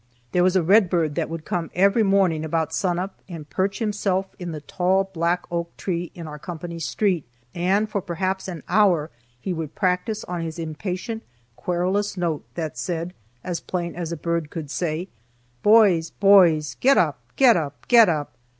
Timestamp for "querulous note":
11.55-12.43